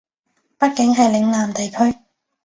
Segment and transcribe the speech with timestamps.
[0.57, 1.95] 畢竟係嶺南地區